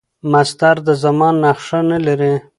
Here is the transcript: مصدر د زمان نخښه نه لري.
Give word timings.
مصدر 0.31 0.75
د 0.87 0.89
زمان 1.03 1.35
نخښه 1.43 1.79
نه 1.91 1.97
لري. 2.05 2.33